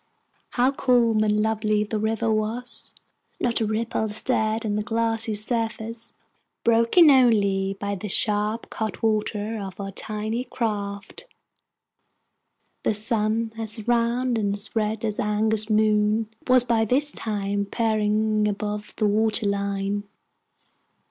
How 0.53 0.71
calm 0.71 1.23
and 1.23 1.43
lovely 1.43 1.83
the 1.83 1.99
river 1.99 2.33
was! 2.33 2.91
Not 3.39 3.61
a 3.61 3.67
ripple 3.67 4.09
stirred 4.09 4.65
on 4.65 4.73
the 4.73 4.81
glassy 4.81 5.35
surface, 5.35 6.15
broken 6.63 7.11
only 7.11 7.75
by 7.79 7.93
the 7.93 8.07
sharp 8.09 8.71
cutwater 8.71 9.59
of 9.59 9.79
our 9.79 9.91
tiny 9.91 10.45
craft. 10.45 11.27
The 12.81 12.95
sun, 12.95 13.53
as 13.59 13.87
round 13.87 14.39
and 14.39 14.57
red 14.73 15.05
as 15.05 15.19
an 15.19 15.45
August 15.45 15.69
moon, 15.69 16.29
was 16.47 16.63
by 16.63 16.83
this 16.83 17.11
time 17.11 17.67
peering 17.67 18.47
above 18.47 18.95
the 18.95 19.05
water 19.05 19.47
line. 19.47 20.05